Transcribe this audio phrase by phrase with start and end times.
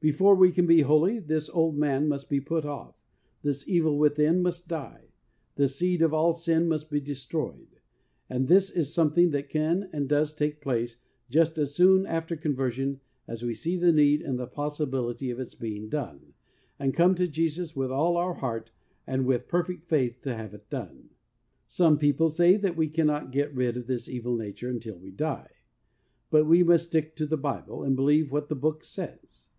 [0.00, 2.94] Before we can be holy, this' old man' must be put off,
[3.42, 5.08] this evil within must die,
[5.56, 7.78] this seed of all sin must be destroyed,
[8.30, 10.96] and this is something that can and does take place
[11.28, 15.54] just as soon after conversion as we see the need and the possibility of its
[15.54, 16.32] being done,
[16.78, 18.70] and come to Jesus with all our heart,
[19.06, 21.10] and with perfect faith to have it done.
[21.66, 25.50] Some people say that we cannot get rid of this evil nature until we die;
[26.30, 29.48] but we must stick to the Bible, and believe what that Book says.